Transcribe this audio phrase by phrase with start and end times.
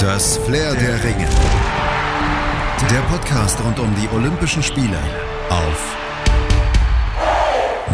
[0.00, 1.28] Das Flair der Ringe.
[2.90, 4.96] Der Podcast rund um die Olympischen Spiele
[5.50, 5.96] auf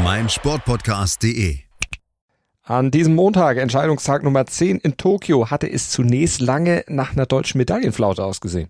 [0.04, 1.58] meinsportpodcast.de.
[2.62, 7.59] An diesem Montag, Entscheidungstag Nummer 10 in Tokio, hatte es zunächst lange nach einer deutschen
[7.59, 8.68] Medaillenflaute ausgesehen.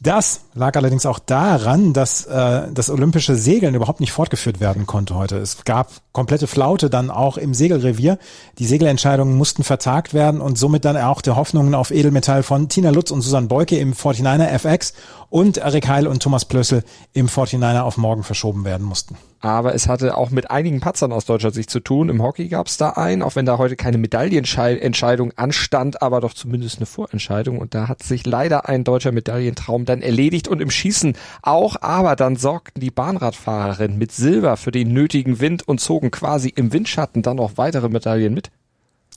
[0.00, 5.14] Das lag allerdings auch daran, dass äh, das olympische Segeln überhaupt nicht fortgeführt werden konnte
[5.16, 5.38] heute.
[5.38, 8.18] Es gab komplette Flaute dann auch im Segelrevier.
[8.58, 12.90] Die Segelentscheidungen mussten vertagt werden und somit dann auch die Hoffnungen auf Edelmetall von Tina
[12.90, 14.94] Lutz und Susan Beuke im 49er FX
[15.30, 19.88] und Erik Heil und Thomas Plössel im 49er auf morgen verschoben werden mussten aber es
[19.88, 22.08] hatte auch mit einigen Patzern aus deutscher Sicht zu tun.
[22.08, 26.34] Im Hockey gab es da einen, auch wenn da heute keine Medaillenentscheidung anstand, aber doch
[26.34, 27.58] zumindest eine Vorentscheidung.
[27.58, 32.16] Und da hat sich leider ein deutscher Medaillentraum dann erledigt und im Schießen auch, aber
[32.16, 37.22] dann sorgten die Bahnradfahrerinnen mit Silber für den nötigen Wind und zogen quasi im Windschatten
[37.22, 38.50] dann noch weitere Medaillen mit.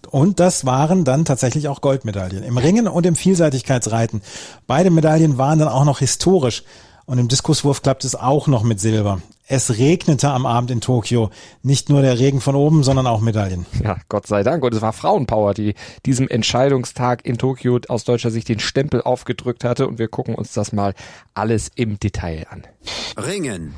[0.09, 2.43] Und das waren dann tatsächlich auch Goldmedaillen.
[2.43, 4.21] Im Ringen und im Vielseitigkeitsreiten.
[4.67, 6.63] Beide Medaillen waren dann auch noch historisch.
[7.05, 9.21] Und im Diskuswurf klappt es auch noch mit Silber.
[9.47, 11.29] Es regnete am Abend in Tokio.
[11.61, 13.65] Nicht nur der Regen von oben, sondern auch Medaillen.
[13.83, 14.63] Ja, Gott sei Dank.
[14.63, 15.75] Und es war Frauenpower, die
[16.05, 19.87] diesem Entscheidungstag in Tokio aus deutscher Sicht den Stempel aufgedrückt hatte.
[19.87, 20.93] Und wir gucken uns das mal
[21.33, 22.63] alles im Detail an.
[23.17, 23.73] Ringen.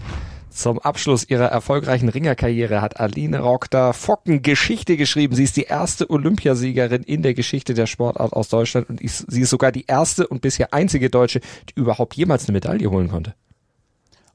[0.53, 5.35] Zum Abschluss ihrer erfolgreichen Ringerkarriere hat Aline Rockter Focken Geschichte geschrieben.
[5.35, 9.49] Sie ist die erste Olympiasiegerin in der Geschichte der Sportart aus Deutschland und sie ist
[9.49, 13.33] sogar die erste und bisher einzige Deutsche, die überhaupt jemals eine Medaille holen konnte.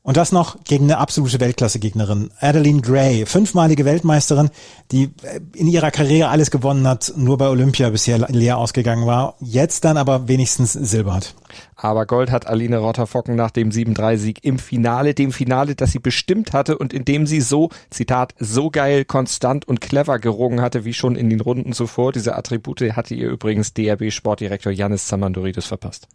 [0.03, 2.31] Und das noch gegen eine absolute Weltklasse-Gegnerin.
[2.41, 4.49] Adeline Gray, fünfmalige Weltmeisterin,
[4.91, 9.35] die äh, in ihrer Karriere alles gewonnen hat, nur bei Olympia bisher leer ausgegangen war,
[9.41, 11.35] jetzt dann aber wenigstens Silber hat.
[11.77, 16.53] Aber Gold hat Aline Rotterfocken nach dem 7-3-Sieg im Finale, dem Finale, das sie bestimmt
[16.53, 20.95] hatte und in dem sie so, Zitat, so geil, konstant und clever gerungen hatte, wie
[20.95, 22.13] schon in den Runden zuvor.
[22.13, 26.09] Diese Attribute hatte ihr übrigens DRB-Sportdirektor Janis Zamandoridis verpasst.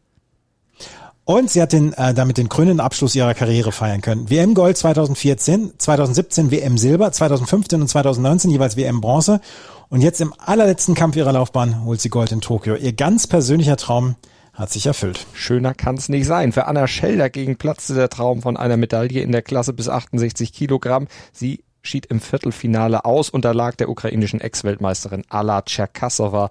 [1.25, 4.29] Und sie hat den, äh, damit den krönenden Abschluss ihrer Karriere feiern können.
[4.29, 9.39] WM Gold 2014, 2017 WM Silber, 2015 und 2019 jeweils WM Bronze.
[9.87, 12.75] Und jetzt im allerletzten Kampf ihrer Laufbahn holt sie Gold in Tokio.
[12.75, 14.15] Ihr ganz persönlicher Traum
[14.51, 15.25] hat sich erfüllt.
[15.33, 16.51] Schöner kann's nicht sein.
[16.51, 20.51] Für Anna Schell dagegen platzte der Traum von einer Medaille in der Klasse bis 68
[20.51, 21.07] Kilogramm.
[21.31, 26.49] Sie schied im Viertelfinale aus, unterlag der ukrainischen Ex-Weltmeisterin Ala Tscherkassova.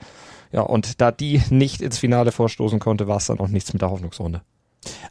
[0.51, 3.83] Ja, und da die nicht ins Finale vorstoßen konnte, war es dann auch nichts mit
[3.83, 4.43] der Hoffnungsrunde.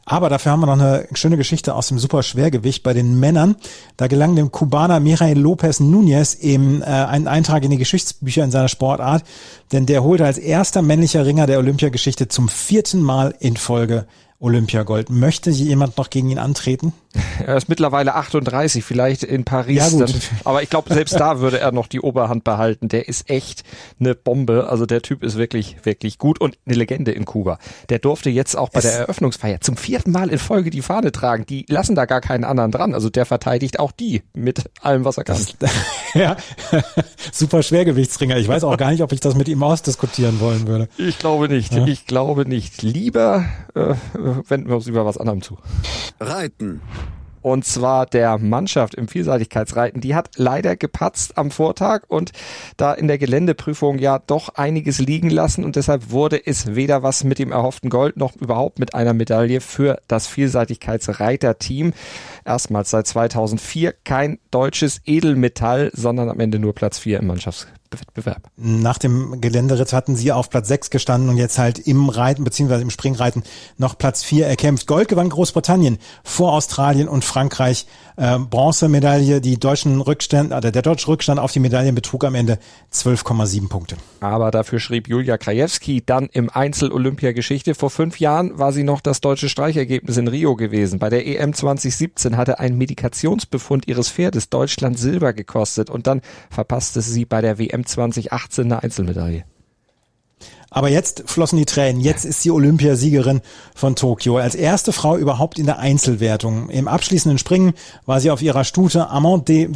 [0.04, 3.56] Aber dafür haben wir noch eine schöne Geschichte aus dem Superschwergewicht bei den Männern.
[3.96, 8.50] Da gelang dem Kubaner Mijail Lopez Núñez eben äh, einen Eintrag in die Geschichtsbücher in
[8.50, 9.24] seiner Sportart,
[9.70, 14.06] denn der holte als erster männlicher Ringer der Olympiageschichte zum vierten Mal in Folge
[14.42, 15.08] Olympiagold.
[15.08, 16.92] Möchte jemand noch gegen ihn antreten?
[17.46, 19.92] Er ist mittlerweile 38, vielleicht in Paris.
[19.92, 20.06] Ja.
[20.06, 20.14] Dann,
[20.44, 22.88] aber ich glaube, selbst da würde er noch die Oberhand behalten.
[22.88, 23.64] Der ist echt
[23.98, 24.68] eine Bombe.
[24.68, 27.58] Also der Typ ist wirklich, wirklich gut und eine Legende in Kuba.
[27.88, 31.10] Der durfte jetzt auch bei es der Eröffnungsfeier zum vierten Mal in Folge die Fahne
[31.10, 31.46] tragen.
[31.46, 32.94] Die lassen da gar keinen anderen dran.
[32.94, 35.44] Also der verteidigt auch die mit allem, was er kann.
[35.58, 35.72] Das,
[36.14, 36.36] ja,
[37.32, 38.36] super Schwergewichtsringer.
[38.36, 40.88] Ich weiß auch gar nicht, ob ich das mit ihm ausdiskutieren wollen würde.
[40.96, 41.72] Ich glaube nicht.
[41.72, 41.86] Ja?
[41.86, 42.82] Ich glaube nicht.
[42.82, 43.94] Lieber äh,
[44.48, 45.58] wenden wir uns über was anderem zu.
[46.20, 46.80] Reiten.
[47.42, 50.00] Und zwar der Mannschaft im Vielseitigkeitsreiten.
[50.00, 52.30] Die hat leider gepatzt am Vortag und
[52.76, 57.24] da in der Geländeprüfung ja doch einiges liegen lassen und deshalb wurde es weder was
[57.24, 61.92] mit dem erhofften Gold noch überhaupt mit einer Medaille für das Vielseitigkeitsreiterteam.
[62.44, 67.66] Erstmals seit 2004 kein deutsches Edelmetall, sondern am Ende nur Platz 4 im Mannschafts
[68.00, 68.50] Wettbewerb.
[68.56, 72.82] Nach dem Geländeritt hatten sie auf Platz 6 gestanden und jetzt halt im Reiten beziehungsweise
[72.82, 73.42] im Springreiten
[73.78, 74.86] noch Platz 4 erkämpft.
[74.86, 77.86] Gold gewann Großbritannien vor Australien und Frankreich.
[78.16, 82.58] Äh, Bronzemedaille, die deutschen Rückstand, äh, der deutsche Rückstand auf die Medaillen betrug am Ende
[82.92, 83.96] 12,7 Punkte.
[84.20, 87.74] Aber dafür schrieb Julia Krajewski dann im Einzel-Olympiageschichte.
[87.74, 90.98] Vor fünf Jahren war sie noch das deutsche Streichergebnis in Rio gewesen.
[90.98, 96.20] Bei der EM 2017 hatte ein Medikationsbefund ihres Pferdes Deutschland Silber gekostet und dann
[96.50, 99.44] verpasste sie bei der WM 2018 eine Einzelmedaille.
[100.70, 102.00] Aber jetzt flossen die Tränen.
[102.00, 103.42] Jetzt ist sie Olympiasiegerin
[103.74, 104.38] von Tokio.
[104.38, 106.70] Als erste Frau überhaupt in der Einzelwertung.
[106.70, 107.74] Im abschließenden Springen
[108.06, 109.68] war sie auf ihrer Stute Amant de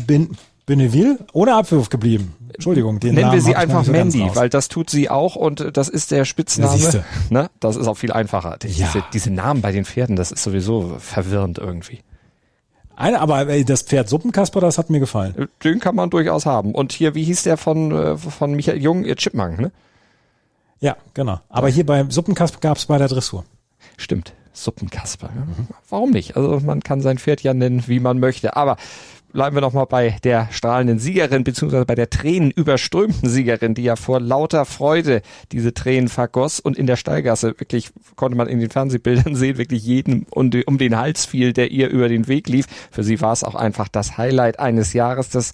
[0.65, 2.35] Benneville ohne Abwurf geblieben.
[2.55, 5.77] Entschuldigung, den Nennen Namen wir sie einfach so Mandy, weil das tut sie auch und
[5.77, 6.79] das ist der Spitzname.
[6.81, 7.51] Ja, ne?
[7.61, 8.53] Das ist auch viel einfacher.
[8.53, 8.87] Ja.
[8.87, 12.01] Diese, diese Namen bei den Pferden, das ist sowieso verwirrend irgendwie.
[12.97, 15.49] Eine, aber ey, das Pferd Suppenkasper, das hat mir gefallen.
[15.63, 16.75] Den kann man durchaus haben.
[16.75, 19.05] Und hier, wie hieß der von, äh, von Michael Jung?
[19.05, 19.71] Ihr Chipmunk, ne?
[20.81, 21.41] Ja, genau.
[21.49, 23.45] Aber hier bei Suppenkasper gab es bei der Dressur.
[23.97, 24.33] Stimmt.
[24.53, 25.29] Suppenkasper.
[25.29, 25.69] Mhm.
[25.91, 26.37] Warum nicht?
[26.37, 28.57] Also man kann sein Pferd ja nennen, wie man möchte.
[28.57, 28.79] Aber
[29.33, 34.21] bleiben wir nochmal bei der strahlenden Siegerin, beziehungsweise bei der tränenüberströmten Siegerin, die ja vor
[34.21, 39.35] lauter Freude diese Tränen vergoss und in der Stallgasse wirklich, konnte man in den Fernsehbildern
[39.37, 42.67] sehen, wirklich jeden um den Hals fiel, der ihr über den Weg lief.
[42.91, 45.53] Für sie war es auch einfach das Highlight eines Jahres, das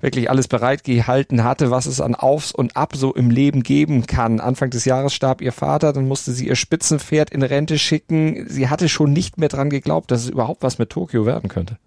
[0.00, 4.40] wirklich alles bereitgehalten hatte, was es an Aufs und Ab so im Leben geben kann.
[4.40, 8.46] Anfang des Jahres starb ihr Vater, dann musste sie ihr Spitzenpferd in Rente schicken.
[8.48, 11.78] Sie hatte schon nicht mehr dran geglaubt, dass es überhaupt was mit Tokio werden könnte.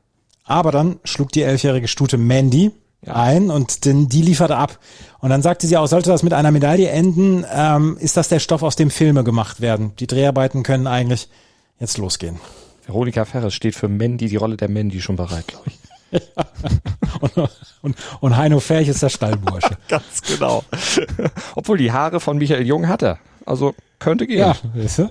[0.50, 2.72] Aber dann schlug die elfjährige Stute Mandy
[3.06, 3.14] ja.
[3.14, 4.80] ein und den, die lieferte ab.
[5.20, 8.40] Und dann sagte sie auch, sollte das mit einer Medaille enden, ähm, ist das der
[8.40, 9.94] Stoff, aus dem Filme gemacht werden.
[10.00, 11.30] Die Dreharbeiten können eigentlich
[11.80, 12.40] jetzt losgehen.
[12.88, 15.80] Veronika Ferres steht für Mandy, die Rolle der Mandy schon bereit, glaube ich.
[17.22, 17.50] und,
[17.84, 19.78] und, und Heino Ferch ist der Stallbursche.
[19.88, 20.64] Ganz genau.
[21.56, 23.20] Obwohl die Haare von Michael Jung hat er.
[23.50, 24.38] Also könnte gehen.
[24.38, 25.10] Ja, weißt du?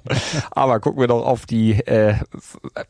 [0.52, 2.14] Aber gucken wir doch auf die äh,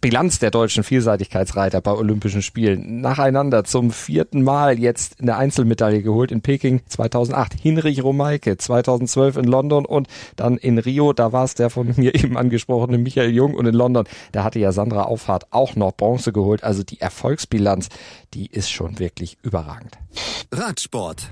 [0.02, 3.00] Bilanz der deutschen Vielseitigkeitsreiter bei Olympischen Spielen.
[3.00, 7.54] Nacheinander zum vierten Mal jetzt eine Einzelmedaille geholt in Peking 2008.
[7.54, 10.06] Hinrich Romeike 2012 in London und
[10.36, 13.74] dann in Rio, da war es der von mir eben angesprochene Michael Jung und in
[13.74, 16.62] London, da hatte ja Sandra Auffahrt auch noch Bronze geholt.
[16.62, 17.88] Also die Erfolgsbilanz,
[18.34, 19.98] die ist schon wirklich überragend.
[20.52, 21.30] Radsport.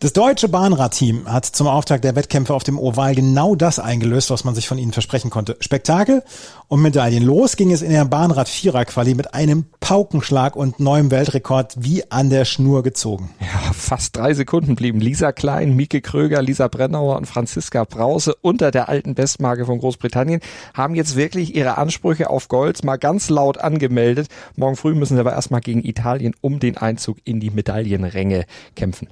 [0.00, 4.44] Das deutsche Bahnradteam hat zum Auftakt der Wettkämpfe auf dem Oval genau das eingelöst, was
[4.44, 5.56] man sich von ihnen versprechen konnte.
[5.60, 6.22] Spektakel
[6.68, 7.22] und Medaillen.
[7.22, 12.44] Los ging es in der Bahnrad-Vierer-Quali mit einem Paukenschlag und neuem Weltrekord wie an der
[12.44, 13.30] Schnur gezogen.
[13.40, 18.72] Ja, fast drei Sekunden blieben Lisa Klein, Mieke Kröger, Lisa Brennauer und Franziska Brause unter
[18.72, 20.40] der alten Bestmarke von Großbritannien,
[20.74, 24.28] haben jetzt wirklich ihre Ansprüche auf Gold mal ganz laut angemeldet.
[24.56, 28.44] Morgen früh müssen sie aber erstmal gegen Italien um den Einzug in die Medaillenränge
[28.74, 29.08] kämpfen.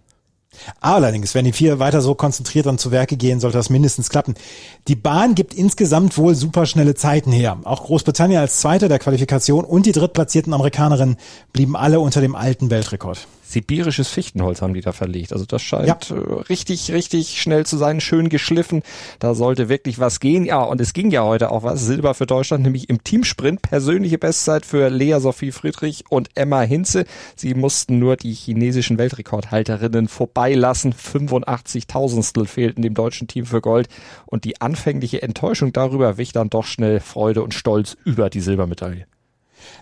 [0.80, 4.34] Allerdings, wenn die vier weiter so konzentriert dann zu Werke gehen, sollte das mindestens klappen.
[4.88, 7.58] Die Bahn gibt insgesamt wohl superschnelle Zeiten her.
[7.64, 11.16] Auch Großbritannien als Zweiter der Qualifikation und die drittplatzierten Amerikanerinnen
[11.52, 15.32] blieben alle unter dem alten Weltrekord sibirisches Fichtenholz haben die da verlegt.
[15.32, 16.16] Also das scheint ja.
[16.16, 18.82] Äh, richtig, richtig schnell zu sein, schön geschliffen.
[19.18, 20.44] Da sollte wirklich was gehen.
[20.44, 21.84] Ja, und es ging ja heute auch was.
[21.84, 23.62] Silber für Deutschland, nämlich im Teamsprint.
[23.62, 27.04] Persönliche Bestzeit für Lea Sophie Friedrich und Emma Hinze.
[27.36, 30.92] Sie mussten nur die chinesischen Weltrekordhalterinnen vorbeilassen.
[30.92, 33.88] 85 Tausendstel fehlten dem deutschen Team für Gold.
[34.26, 39.06] Und die anfängliche Enttäuschung darüber wich dann doch schnell Freude und Stolz über die Silbermedaille.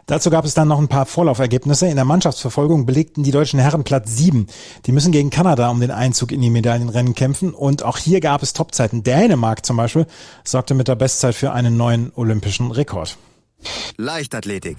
[0.06, 1.86] Dazu gab es dann noch ein paar Vorlaufergebnisse.
[1.88, 4.46] In der Mannschaftsverfolgung belegten die deutschen Herren Platz sieben.
[4.86, 7.54] Die müssen gegen Kanada um den Einzug in die Medaillenrennen kämpfen.
[7.54, 9.02] Und auch hier gab es Topzeiten.
[9.02, 10.06] Dänemark zum Beispiel
[10.44, 13.16] sorgte mit der Bestzeit für einen neuen olympischen Rekord.
[13.96, 14.78] Leichtathletik.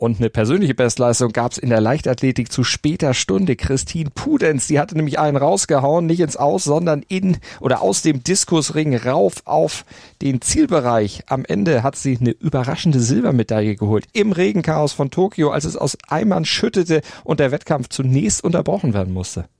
[0.00, 3.54] Und eine persönliche Bestleistung gab es in der Leichtathletik zu später Stunde.
[3.54, 8.24] Christine Pudenz, die hatte nämlich einen rausgehauen, nicht ins Aus, sondern in oder aus dem
[8.24, 9.84] Diskusring rauf auf
[10.22, 11.24] den Zielbereich.
[11.26, 15.98] Am Ende hat sie eine überraschende Silbermedaille geholt im Regenchaos von Tokio, als es aus
[16.08, 19.50] Eimern schüttete und der Wettkampf zunächst unterbrochen werden musste.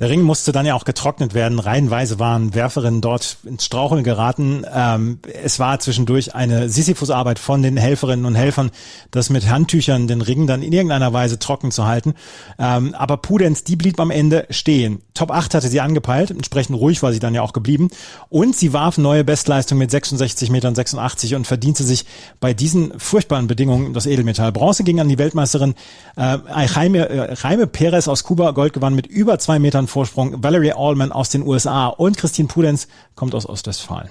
[0.00, 1.58] Der Ring musste dann ja auch getrocknet werden.
[1.58, 4.64] Reihenweise waren Werferinnen dort ins Straucheln geraten.
[4.74, 8.70] Ähm, es war zwischendurch eine Sisyphus-Arbeit von den Helferinnen und Helfern,
[9.10, 12.14] das mit Handtüchern den Ring dann in irgendeiner Weise trocken zu halten.
[12.58, 15.02] Ähm, aber Pudenz, die blieb am Ende stehen.
[15.12, 16.30] Top 8 hatte sie angepeilt.
[16.30, 17.90] Entsprechend ruhig war sie dann ja auch geblieben.
[18.30, 22.06] Und sie warf neue Bestleistung mit 66 Metern 86 und verdiente sich
[22.40, 24.50] bei diesen furchtbaren Bedingungen das Edelmetall.
[24.50, 25.74] Bronze ging an die Weltmeisterin
[26.16, 26.38] äh,
[26.74, 28.52] Jaime, äh, Jaime Perez aus Kuba.
[28.52, 30.42] Gold gewann mit über zwei Metern Vorsprung.
[30.42, 34.08] Valerie Allman aus den USA und Christine Pudenz kommt aus Ostwestfalen.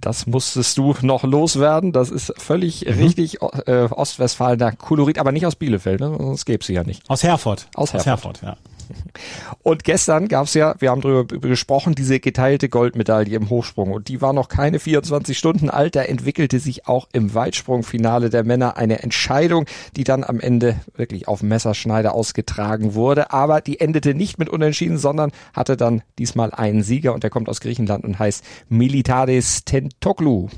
[0.00, 1.92] Das musstest du noch loswerden.
[1.92, 2.92] Das ist völlig mhm.
[2.92, 6.00] richtig äh, Ostwestfalen, Kolorit, aber nicht aus Bielefeld.
[6.00, 6.16] Ne?
[6.18, 7.08] Das gäbe sie ja nicht.
[7.08, 7.68] Aus Herford.
[7.74, 8.56] Aus Herford, aus Herford ja.
[9.62, 13.92] Und gestern gab es ja, wir haben darüber gesprochen, diese geteilte Goldmedaille im Hochsprung.
[13.92, 15.96] Und die war noch keine 24 Stunden alt.
[15.96, 21.28] Da entwickelte sich auch im Weitsprungfinale der Männer eine Entscheidung, die dann am Ende wirklich
[21.28, 23.32] auf Messerschneider ausgetragen wurde.
[23.32, 27.48] Aber die endete nicht mit Unentschieden, sondern hatte dann diesmal einen Sieger und der kommt
[27.48, 30.48] aus Griechenland und heißt Militades Tentoglu.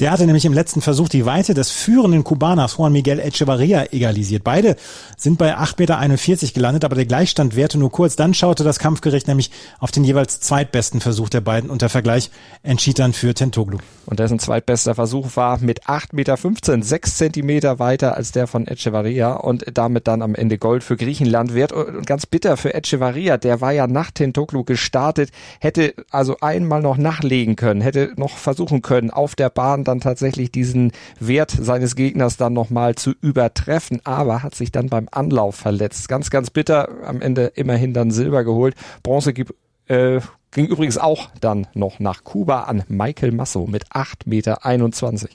[0.00, 4.44] Der hatte nämlich im letzten Versuch die Weite des führenden Kubaners Juan Miguel Echevarria egalisiert.
[4.44, 4.76] Beide
[5.16, 8.16] sind bei 8,41 Meter gelandet, aber der Gleichstand währte nur kurz.
[8.16, 12.30] Dann schaute das Kampfgericht nämlich auf den jeweils zweitbesten Versuch der beiden und der Vergleich
[12.62, 13.78] entschied dann für Tentoglu.
[14.06, 19.34] Und dessen zweitbester Versuch war mit 8,15 Meter, 6 Zentimeter weiter als der von Echevarria
[19.34, 21.72] und damit dann am Ende Gold für Griechenland wert.
[21.72, 26.96] Und ganz bitter für Echevarria, der war ja nach Tentoglu gestartet, hätte also einmal noch
[26.96, 32.36] nachlegen können, hätte noch versuchen können, auf der Bahn dann tatsächlich diesen Wert seines Gegners
[32.36, 36.08] dann nochmal zu übertreffen, aber hat sich dann beim Anlauf verletzt.
[36.08, 36.88] Ganz, ganz bitter.
[37.04, 38.76] Am Ende immerhin dann Silber geholt.
[39.02, 39.52] Bronze gibt
[39.88, 40.20] äh,
[40.52, 45.28] ging übrigens auch dann noch nach Kuba an Michael Masso mit 8,21 Meter.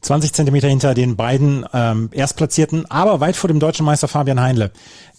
[0.00, 4.70] 20 Zentimeter hinter den beiden ähm, Erstplatzierten, aber weit vor dem deutschen Meister Fabian Heinle.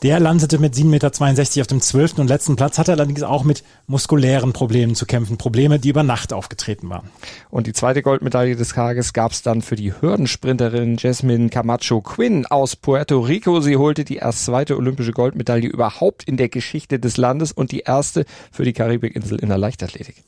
[0.04, 3.64] Der landete mit 7,62 Meter auf dem zwölften und letzten Platz, hatte allerdings auch mit
[3.88, 5.38] muskulären Problemen zu kämpfen.
[5.38, 7.10] Probleme, die über Nacht aufgetreten waren.
[7.50, 12.46] Und die zweite Goldmedaille des Tages gab es dann für die Hürdensprinterin Jasmine Camacho Quinn
[12.46, 13.60] aus Puerto Rico.
[13.60, 17.80] Sie holte die erst zweite olympische Goldmedaille überhaupt in der Geschichte des Landes und die
[17.80, 20.24] erste für die Karibikinsel in der Leichtathletik.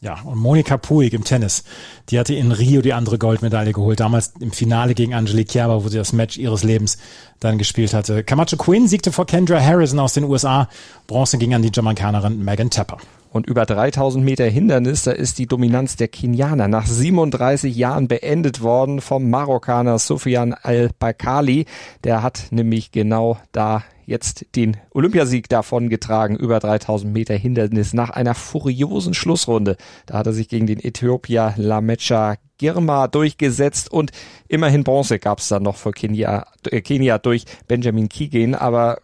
[0.00, 1.64] Ja, und Monika Puig im Tennis,
[2.10, 5.88] die hatte in Rio die andere Goldmedaille geholt, damals im Finale gegen Angelique Kerber, wo
[5.88, 6.98] sie das Match ihres Lebens
[7.40, 8.22] dann gespielt hatte.
[8.22, 10.68] Camacho Quinn siegte vor Kendra Harrison aus den USA,
[11.08, 12.98] Bronze ging an die Jamaikanerin Megan Tapper.
[13.32, 18.62] Und über 3000 Meter Hindernis, da ist die Dominanz der Kenianer nach 37 Jahren beendet
[18.62, 21.66] worden vom Marokkaner Sofian Al-Bakali.
[22.04, 28.10] Der hat nämlich genau da jetzt den Olympiasieg davon getragen, über 3000 Meter Hindernis nach
[28.10, 29.76] einer furiosen Schlussrunde.
[30.06, 34.10] Da hat er sich gegen den Äthiopier Lamecha Girma durchgesetzt und
[34.48, 38.98] immerhin Bronze gab es dann noch für Kenia, äh, Kenia durch Benjamin Kigen, aber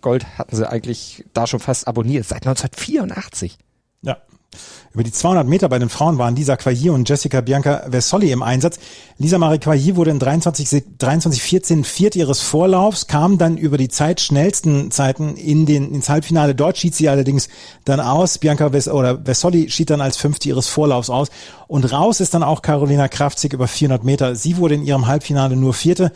[0.00, 3.58] Gold hatten sie eigentlich da schon fast abonniert, seit 1984.
[4.02, 4.16] Ja,
[4.92, 8.42] über die 200 Meter bei den Frauen waren Lisa Quailly und Jessica Bianca Versoli im
[8.42, 8.80] Einsatz.
[9.18, 13.88] Lisa Marie Quailly wurde in 23, 23 14 viert ihres Vorlaufs, kam dann über die
[13.88, 16.56] zeitschnellsten Zeiten in den, ins Halbfinale.
[16.56, 17.48] Dort schied sie allerdings
[17.84, 18.38] dann aus.
[18.38, 21.28] Bianca Ves oder Versoli schied dann als Fünfte ihres Vorlaufs aus.
[21.68, 24.34] Und raus ist dann auch Carolina Kraftzig über 400 Meter.
[24.34, 26.10] Sie wurde in ihrem Halbfinale nur Vierte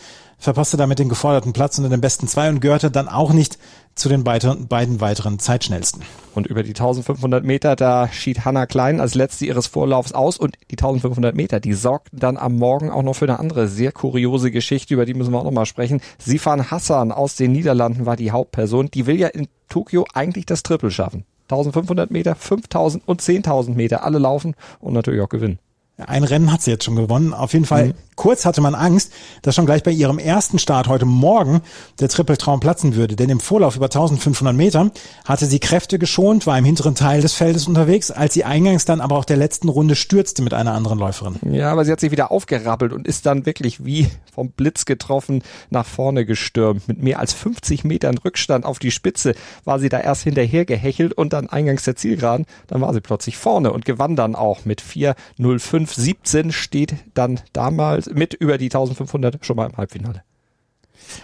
[0.45, 3.59] verpasste damit den geforderten Platz unter den besten zwei und gehörte dann auch nicht
[3.95, 6.03] zu den beiden, beiden weiteren Zeitschnellsten.
[6.35, 10.57] Und über die 1500 Meter, da schied Hanna Klein als letzte ihres Vorlaufs aus und
[10.71, 14.51] die 1500 Meter, die sorgten dann am Morgen auch noch für eine andere sehr kuriose
[14.51, 16.01] Geschichte, über die müssen wir auch noch mal sprechen.
[16.19, 18.91] Sifan Hassan aus den Niederlanden war die Hauptperson.
[18.93, 21.25] Die will ja in Tokio eigentlich das Triple schaffen.
[21.45, 25.59] 1500 Meter, 5000 und 10.000 Meter, alle laufen und natürlich auch gewinnen.
[25.97, 27.33] Ein Rennen hat sie jetzt schon gewonnen.
[27.33, 27.95] Auf jeden Fall, mhm.
[28.17, 31.61] kurz hatte man Angst, dass schon gleich bei ihrem ersten Start heute Morgen
[32.01, 33.15] der Trippeltraum platzen würde.
[33.15, 34.91] Denn im Vorlauf über 1500 Meter
[35.25, 39.01] hatte sie Kräfte geschont, war im hinteren Teil des Feldes unterwegs, als sie eingangs dann
[39.01, 41.37] aber auch der letzten Runde stürzte mit einer anderen Läuferin.
[41.49, 45.45] Ja, aber sie hat sich wieder aufgerappelt und ist dann wirklich wie vom Blitz getroffen
[45.71, 46.89] nach vorne gestürmt.
[46.89, 51.13] Mit mehr als 50 Metern Rückstand auf die Spitze war sie da erst hinterher gehechelt
[51.13, 52.47] und dann eingangs der Zielgeraden.
[52.67, 58.11] Dann war sie plötzlich vorne und gewann dann auch mit 4.05 5,17 steht dann damals
[58.11, 60.23] mit über die 1500 schon mal im Halbfinale.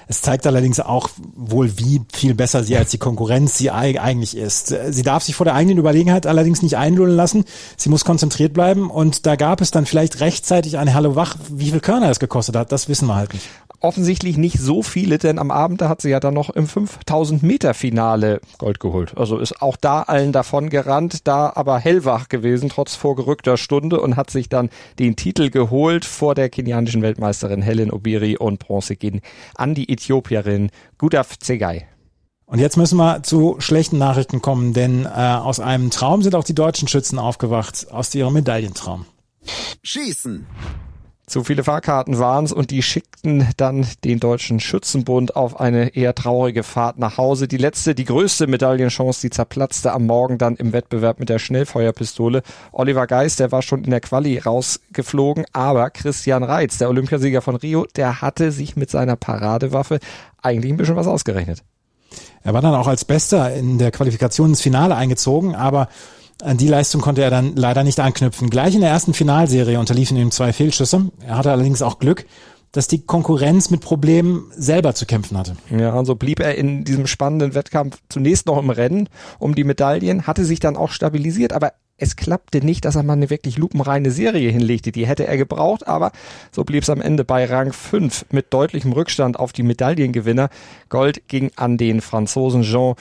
[0.09, 4.75] Es zeigt allerdings auch wohl, wie viel besser sie als die Konkurrenz sie eigentlich ist.
[4.91, 7.45] Sie darf sich vor der eigenen Überlegenheit allerdings nicht einlullen lassen.
[7.77, 11.37] Sie muss konzentriert bleiben und da gab es dann vielleicht rechtzeitig eine Halle wach.
[11.49, 13.49] Wie viel Körner es gekostet hat, das wissen wir halt nicht
[13.81, 17.43] offensichtlich nicht so viele, denn am Abend da hat sie ja dann noch im 5000
[17.43, 19.17] Meter Finale Gold geholt.
[19.17, 24.17] Also ist auch da allen davon gerannt, da aber hellwach gewesen, trotz vorgerückter Stunde und
[24.17, 29.21] hat sich dann den Titel geholt vor der kenianischen Weltmeisterin Helen Obiri und Bronze gehen
[29.55, 31.87] an die Äthiopierin Gudaf Zegai.
[32.51, 36.43] Und jetzt müssen wir zu schlechten Nachrichten kommen, denn äh, aus einem Traum sind auch
[36.43, 39.07] die deutschen Schützen aufgewacht, aus ihrem Medaillentraum.
[39.83, 40.47] Schießen.
[41.31, 46.13] Zu viele Fahrkarten waren es und die schickten dann den Deutschen Schützenbund auf eine eher
[46.13, 47.47] traurige Fahrt nach Hause.
[47.47, 52.43] Die letzte, die größte Medaillenchance, die zerplatzte am Morgen dann im Wettbewerb mit der Schnellfeuerpistole.
[52.73, 57.55] Oliver Geist, der war schon in der Quali rausgeflogen, aber Christian Reitz, der Olympiasieger von
[57.55, 60.01] Rio, der hatte sich mit seiner Paradewaffe
[60.43, 61.63] eigentlich ein bisschen was ausgerechnet.
[62.43, 65.87] Er war dann auch als Bester in der Qualifikation ins Finale eingezogen, aber
[66.43, 68.51] an die Leistung konnte er dann leider nicht anknüpfen.
[68.51, 71.11] Gleich in der ersten Finalserie unterliefen ihm zwei Fehlschüsse.
[71.27, 72.27] Er hatte allerdings auch Glück,
[72.73, 75.57] dass die Konkurrenz mit Problemen selber zu kämpfen hatte.
[75.71, 80.27] Ja, also blieb er in diesem spannenden Wettkampf zunächst noch im Rennen um die Medaillen,
[80.27, 84.11] hatte sich dann auch stabilisiert, aber es klappte nicht, dass er mal eine wirklich lupenreine
[84.11, 84.91] Serie hinlegte.
[84.91, 86.13] Die hätte er gebraucht, aber
[86.51, 90.49] so blieb es am Ende bei Rang 5 mit deutlichem Rückstand auf die Medaillengewinner.
[90.89, 92.95] Gold ging an den Franzosen Jean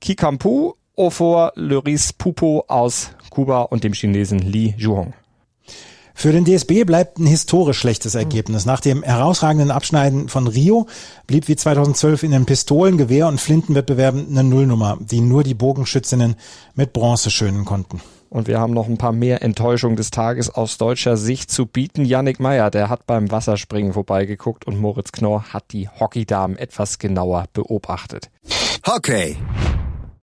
[0.00, 5.12] Kikampu Ofor Loris Pupo aus Kuba und dem Chinesen Li Zhuhong.
[6.16, 8.64] Für den DSB bleibt ein historisch schlechtes Ergebnis.
[8.64, 10.86] Nach dem herausragenden Abschneiden von Rio
[11.26, 16.36] blieb wie 2012 in den Pistolen-, Gewehr- und Flintenwettbewerben eine Nullnummer, die nur die Bogenschützinnen
[16.76, 18.00] mit Bronze schönen konnten.
[18.30, 22.04] Und wir haben noch ein paar mehr Enttäuschungen des Tages aus deutscher Sicht zu bieten.
[22.04, 27.46] Yannick Meyer, der hat beim Wasserspringen vorbeigeguckt und Moritz Knorr hat die Hockeydamen etwas genauer
[27.52, 28.30] beobachtet.
[28.86, 29.36] Hockey.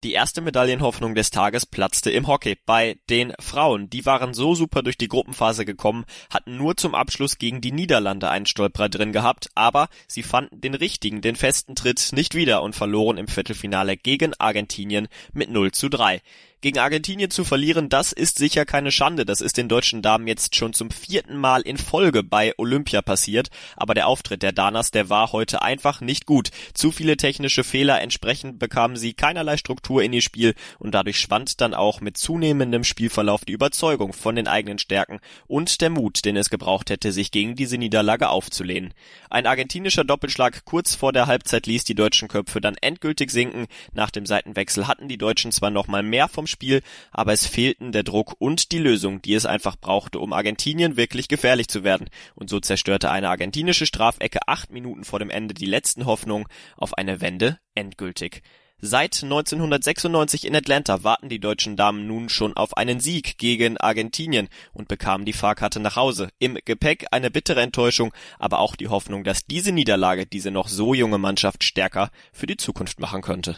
[0.03, 3.87] Die erste Medaillenhoffnung des Tages platzte im Hockey bei den Frauen.
[3.87, 8.27] Die waren so super durch die Gruppenphase gekommen, hatten nur zum Abschluss gegen die Niederlande
[8.27, 12.75] einen Stolperer drin gehabt, aber sie fanden den richtigen, den festen Tritt nicht wieder und
[12.75, 16.23] verloren im Viertelfinale gegen Argentinien mit 0 zu 3.
[16.61, 19.25] Gegen Argentinien zu verlieren, das ist sicher keine Schande.
[19.25, 23.49] Das ist den deutschen Damen jetzt schon zum vierten Mal in Folge bei Olympia passiert.
[23.75, 26.51] Aber der Auftritt der Danas, der war heute einfach nicht gut.
[26.75, 31.61] Zu viele technische Fehler, entsprechend bekamen sie keinerlei Struktur in ihr Spiel und dadurch schwand
[31.61, 36.37] dann auch mit zunehmendem Spielverlauf die Überzeugung von den eigenen Stärken und der Mut, den
[36.37, 38.93] es gebraucht hätte, sich gegen diese Niederlage aufzulehnen.
[39.31, 43.65] Ein argentinischer Doppelschlag kurz vor der Halbzeit ließ die deutschen Köpfe dann endgültig sinken.
[43.93, 46.81] Nach dem Seitenwechsel hatten die Deutschen zwar noch mal mehr vom Spiel,
[47.11, 51.27] aber es fehlten der Druck und die Lösung, die es einfach brauchte, um Argentinien wirklich
[51.27, 52.09] gefährlich zu werden.
[52.35, 56.45] Und so zerstörte eine argentinische Strafecke acht Minuten vor dem Ende die letzten Hoffnungen
[56.77, 58.43] auf eine Wende endgültig.
[58.83, 64.49] Seit 1996 in Atlanta warten die deutschen Damen nun schon auf einen Sieg gegen Argentinien
[64.73, 66.29] und bekamen die Fahrkarte nach Hause.
[66.39, 70.95] Im Gepäck eine bittere Enttäuschung, aber auch die Hoffnung, dass diese Niederlage diese noch so
[70.95, 73.57] junge Mannschaft stärker für die Zukunft machen könnte.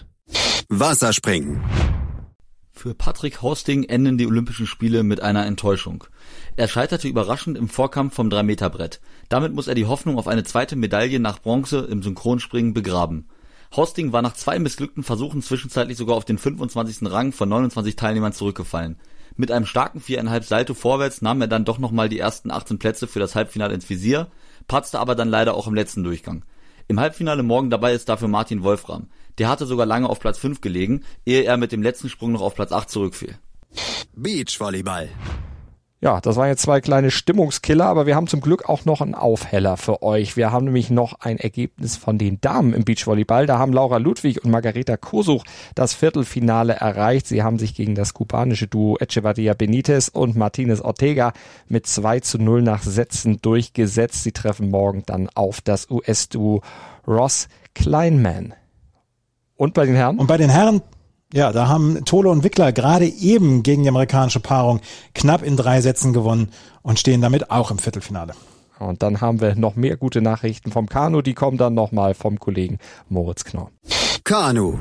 [0.68, 1.64] Wasserspringen.
[2.75, 6.06] Für Patrick Hosting enden die Olympischen Spiele mit einer Enttäuschung.
[6.58, 9.00] Er scheiterte überraschend im Vorkampf vom 3-Meter-Brett.
[9.30, 13.27] Damit muss er die Hoffnung auf eine zweite Medaille nach Bronze im Synchronspringen begraben.
[13.75, 17.10] Hosting war nach zwei missglückten Versuchen zwischenzeitlich sogar auf den 25.
[17.12, 18.98] Rang von 29 Teilnehmern zurückgefallen.
[19.36, 23.08] Mit einem starken viereinhalb Salto vorwärts nahm er dann doch nochmal die ersten 18 Plätze
[23.08, 24.27] für das Halbfinale ins Visier,
[24.68, 26.44] patzte aber dann leider auch im letzten Durchgang.
[26.88, 29.08] Im Halbfinale morgen dabei ist dafür Martin Wolfram.
[29.38, 32.42] Der hatte sogar lange auf Platz 5 gelegen, ehe er mit dem letzten Sprung noch
[32.42, 33.36] auf Platz 8 zurückfiel.
[34.16, 35.10] Beachvolleyball.
[36.04, 39.16] Ja, das waren jetzt zwei kleine Stimmungskiller, aber wir haben zum Glück auch noch einen
[39.16, 40.36] Aufheller für euch.
[40.36, 43.46] Wir haben nämlich noch ein Ergebnis von den Damen im Beachvolleyball.
[43.46, 47.28] Da haben Laura Ludwig und Margareta Kosuch das Viertelfinale erreicht.
[47.28, 51.32] Sie haben sich gegen das kubanische Duo Echevarria Benitez und Martinez Ortega
[51.70, 54.24] mit 2 zu 0 nach Sätzen durchgesetzt.
[54.24, 56.63] Sie treffen morgen dann auf das US-Duo
[57.08, 58.54] Ross Kleinman.
[59.56, 60.18] Und bei den Herren?
[60.18, 60.82] Und bei den Herren
[61.34, 64.82] ja, da haben Tole und Wickler gerade eben gegen die amerikanische Paarung
[65.16, 66.50] knapp in drei Sätzen gewonnen
[66.84, 68.34] und stehen damit auch im Viertelfinale.
[68.78, 72.40] Und dann haben wir noch mehr gute Nachrichten vom Kanu, die kommen dann nochmal vom
[72.40, 72.78] Kollegen
[73.10, 73.72] Moritz Knorr.
[74.24, 74.78] Kanu.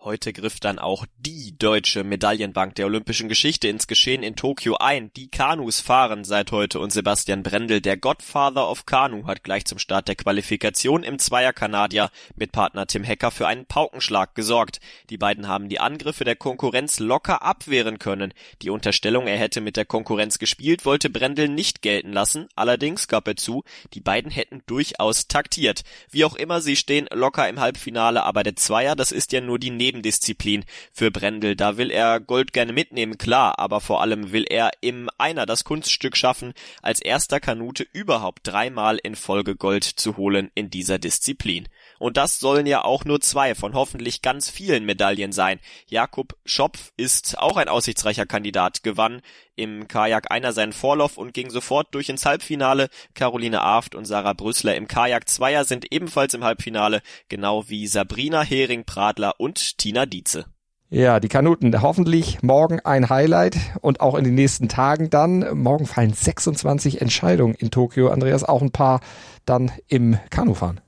[0.00, 5.12] Heute griff dann auch die deutsche Medaillenbank der olympischen Geschichte ins Geschehen in Tokio ein.
[5.14, 9.80] Die Kanus fahren seit heute und Sebastian Brendel, der Godfather of Kanu, hat gleich zum
[9.80, 14.78] Start der Qualifikation im Zweier Kanadier mit Partner Tim Hecker für einen Paukenschlag gesorgt.
[15.10, 18.32] Die beiden haben die Angriffe der Konkurrenz locker abwehren können.
[18.62, 22.48] Die Unterstellung, er hätte mit der Konkurrenz gespielt, wollte Brendel nicht gelten lassen.
[22.54, 25.82] Allerdings gab er zu, die beiden hätten durchaus taktiert.
[26.08, 29.58] Wie auch immer, sie stehen locker im Halbfinale, aber der Zweier, das ist ja nur
[29.58, 31.56] die Nebendisziplin für Brendel.
[31.56, 35.64] Da will er Gold gerne mitnehmen, klar, aber vor allem will er im Einer das
[35.64, 41.68] Kunststück schaffen, als erster Kanute überhaupt dreimal in Folge Gold zu holen in dieser Disziplin.
[41.98, 45.60] Und das sollen ja auch nur zwei von hoffentlich ganz vielen Medaillen sein.
[45.86, 49.20] Jakob Schopf ist auch ein aussichtsreicher Kandidat, gewann
[49.56, 52.88] im Kajak einer seinen Vorlauf und ging sofort durch ins Halbfinale.
[53.14, 58.42] Caroline Aft und Sarah Brüssler im Kajak Zweier sind ebenfalls im Halbfinale, genau wie Sabrina
[58.42, 60.46] Hering-Pradler und Tina Dietze.
[60.90, 61.82] Ja, die Kanuten.
[61.82, 65.44] Hoffentlich morgen ein Highlight und auch in den nächsten Tagen dann.
[65.58, 68.08] Morgen fallen 26 Entscheidungen in Tokio.
[68.08, 69.00] Andreas, auch ein paar
[69.44, 70.80] dann im Kanufahren.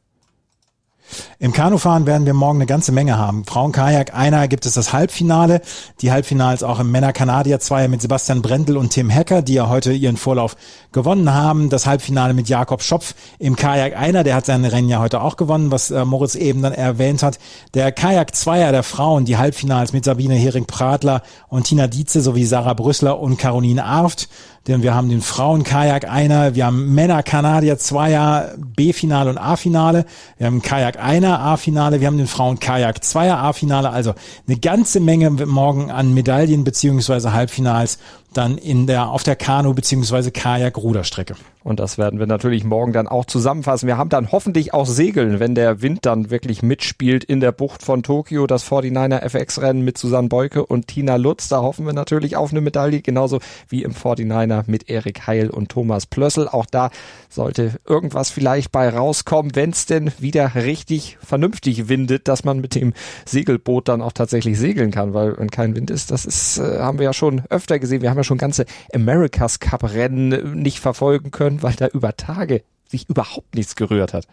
[1.38, 3.44] Im Kanufahren werden wir morgen eine ganze Menge haben.
[3.44, 5.60] Frauenkajak, einer gibt es das Halbfinale.
[6.00, 10.16] Die Halbfinals auch im Männer-Kanadier-Zweier mit Sebastian Brendel und Tim Hecker, die ja heute ihren
[10.16, 10.56] Vorlauf
[10.92, 11.70] gewonnen haben.
[11.70, 15.36] Das Halbfinale mit Jakob Schopf im Kajak einer, der hat sein Rennen ja heute auch
[15.36, 17.38] gewonnen, was äh, Moritz eben dann erwähnt hat.
[17.74, 23.20] Der Kajak-Zweier der Frauen, die Halbfinals mit Sabine Hering-Pradler und Tina Dietze sowie Sarah Brüssler
[23.20, 24.28] und Caroline Arft
[24.66, 30.04] denn wir haben den Frauenkajak einer, wir haben Männer Kanadier Zweier B-Finale und A-Finale,
[30.36, 34.14] wir haben Kajak einer A-Finale, wir haben den Frauenkajak Zweier A-Finale, also
[34.46, 37.98] eine ganze Menge morgen an Medaillen beziehungsweise Halbfinals
[38.32, 41.34] dann in der auf der Kanu beziehungsweise Kajak Ruderstrecke.
[41.62, 43.86] Und das werden wir natürlich morgen dann auch zusammenfassen.
[43.86, 47.82] Wir haben dann hoffentlich auch Segeln, wenn der Wind dann wirklich mitspielt in der Bucht
[47.82, 48.46] von Tokio.
[48.46, 51.48] Das 49er FX-Rennen mit Susanne Beuke und Tina Lutz.
[51.48, 55.68] Da hoffen wir natürlich auf eine Medaille, genauso wie im 49er mit Erik Heil und
[55.68, 56.48] Thomas Plössel.
[56.48, 56.90] Auch da
[57.28, 62.74] sollte irgendwas vielleicht bei rauskommen, wenn es denn wieder richtig vernünftig windet, dass man mit
[62.74, 62.94] dem
[63.26, 66.98] Segelboot dann auch tatsächlich segeln kann, weil wenn kein Wind ist, das ist, äh, haben
[66.98, 68.00] wir ja schon öfter gesehen.
[68.00, 72.62] Wir haben ja schon ganze America's Cup Rennen nicht verfolgen können weil da über Tage
[72.88, 74.26] sich überhaupt nichts gerührt hat.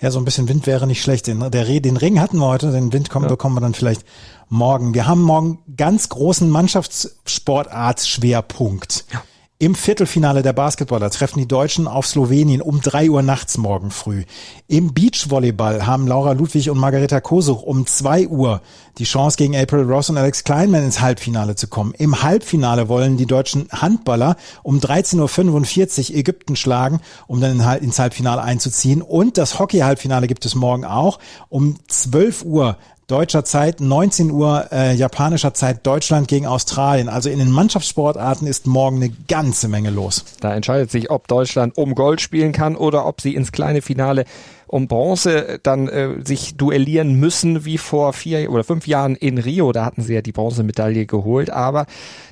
[0.00, 1.26] Ja, so ein bisschen Wind wäre nicht schlecht.
[1.26, 3.30] Den, der, den Regen hatten wir heute, den Wind kommen, ja.
[3.30, 4.04] bekommen wir dann vielleicht
[4.48, 4.94] morgen.
[4.94, 9.06] Wir haben morgen ganz großen Mannschaftssportartschwerpunkt.
[9.12, 9.24] Ja.
[9.60, 14.24] Im Viertelfinale der Basketballer treffen die Deutschen auf Slowenien um drei Uhr nachts morgen früh.
[14.66, 18.62] Im Beachvolleyball haben Laura Ludwig und Margareta Kosuch um zwei Uhr
[18.98, 21.94] die Chance gegen April Ross und Alex Kleinman ins Halbfinale zu kommen.
[21.96, 28.42] Im Halbfinale wollen die deutschen Handballer um 13.45 Uhr Ägypten schlagen, um dann ins Halbfinale
[28.42, 29.02] einzuziehen.
[29.02, 31.20] Und das Hockey-Halbfinale gibt es morgen auch.
[31.48, 37.08] Um 12 Uhr deutscher Zeit, 19 Uhr äh, japanischer Zeit Deutschland gegen Australien.
[37.08, 40.24] Also in den Mannschaftssportarten ist morgen eine ganze Menge los.
[40.40, 44.24] Da entscheidet sich, ob Deutschland um Gold spielen kann oder ob sie ins kleine Finale
[44.66, 49.70] um Bronze dann äh, sich duellieren müssen wie vor vier oder fünf Jahren in Rio.
[49.72, 51.86] Da hatten sie ja die Bronzemedaille geholt, aber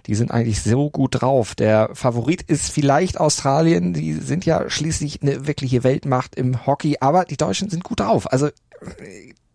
[0.06, 1.54] die sind eigentlich so gut drauf.
[1.54, 3.92] Der Favorit ist vielleicht Australien.
[3.92, 8.32] Die sind ja schließlich eine wirkliche Weltmacht im Hockey, aber die Deutschen sind gut drauf.
[8.32, 8.48] Also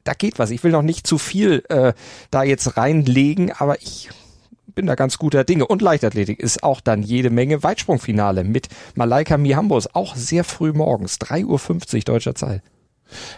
[0.07, 0.51] da geht was.
[0.51, 1.93] Ich will noch nicht zu viel äh,
[2.31, 4.09] da jetzt reinlegen, aber ich
[4.67, 5.67] bin da ganz guter Dinge.
[5.67, 11.19] Und Leichtathletik ist auch dann jede Menge Weitsprungfinale mit Malaika Mihambos, auch sehr früh morgens,
[11.19, 12.61] 3.50 Uhr deutscher Zeit.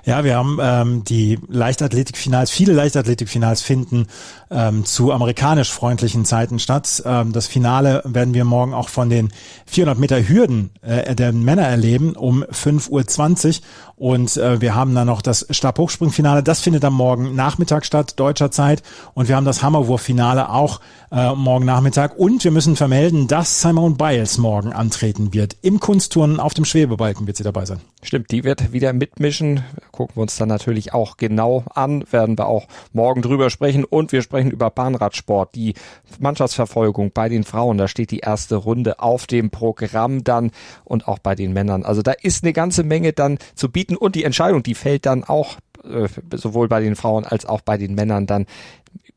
[0.05, 4.08] Ja, wir haben ähm, die Leichtathletikfinals, viele Leichtathletikfinals finden
[4.51, 7.03] ähm, zu amerikanisch freundlichen Zeiten statt.
[7.05, 9.32] Ähm, das Finale werden wir morgen auch von den
[9.65, 13.65] 400 Meter Hürden äh, der Männer erleben um 5.20 Uhr
[13.99, 18.49] und äh, wir haben dann noch das Stabhochspringfinale, das findet am Morgen Nachmittag statt, deutscher
[18.49, 18.82] Zeit.
[19.13, 20.79] Und wir haben das Hammerwurffinale auch
[21.12, 22.17] äh, morgen Nachmittag.
[22.17, 25.58] Und wir müssen vermelden, dass Simone Biles morgen antreten wird.
[25.62, 27.82] Im Kunstturnen auf dem Schwebebalken wird sie dabei sein.
[28.02, 29.63] Stimmt, die wird wieder mitmischen.
[29.91, 33.84] Gucken wir uns dann natürlich auch genau an, werden wir auch morgen drüber sprechen.
[33.84, 35.74] Und wir sprechen über Bahnradsport, die
[36.19, 37.78] Mannschaftsverfolgung bei den Frauen.
[37.78, 40.52] Da steht die erste Runde auf dem Programm dann
[40.84, 41.84] und auch bei den Männern.
[41.84, 45.24] Also da ist eine ganze Menge dann zu bieten und die Entscheidung, die fällt dann
[45.24, 45.58] auch
[46.32, 48.46] sowohl bei den Frauen als auch bei den Männern dann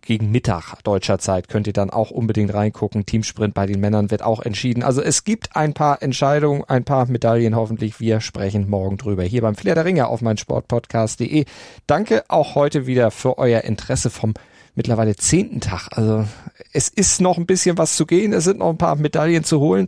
[0.02, 3.06] gegen Mittag deutscher Zeit könnt ihr dann auch unbedingt reingucken.
[3.06, 4.82] Teamsprint bei den Männern wird auch entschieden.
[4.82, 8.00] Also es gibt ein paar Entscheidungen, ein paar Medaillen hoffentlich.
[8.00, 11.44] Wir sprechen morgen drüber hier beim Flair der Ringer auf mein Sportpodcast.de.
[11.86, 14.34] Danke auch heute wieder für euer Interesse vom
[14.74, 15.88] mittlerweile zehnten Tag.
[15.92, 16.24] Also
[16.72, 18.32] es ist noch ein bisschen was zu gehen.
[18.32, 19.86] Es sind noch ein paar Medaillen zu holen.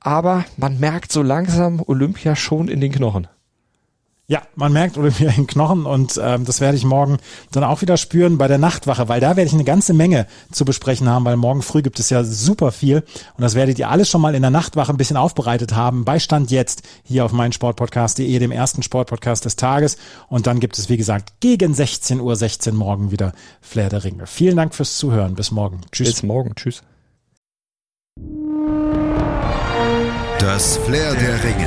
[0.00, 3.26] Aber man merkt so langsam Olympia schon in den Knochen.
[4.30, 7.16] Ja, man merkt Olympia in Knochen und ähm, das werde ich morgen
[7.50, 10.66] dann auch wieder spüren bei der Nachtwache, weil da werde ich eine ganze Menge zu
[10.66, 14.10] besprechen haben, weil morgen früh gibt es ja super viel und das werdet ihr alles
[14.10, 16.04] schon mal in der Nachtwache ein bisschen aufbereitet haben.
[16.04, 19.96] Beistand jetzt hier auf meinen Sportpodcast.de, dem ersten Sportpodcast des Tages
[20.28, 24.26] und dann gibt es wie gesagt gegen 16 Uhr 16 morgen wieder Flair der Ringe.
[24.26, 25.36] Vielen Dank fürs Zuhören.
[25.36, 25.80] Bis morgen.
[25.90, 26.12] Tschüss.
[26.12, 26.54] Bis morgen.
[26.54, 26.82] Tschüss.
[30.38, 31.66] Das Flair der Ringe.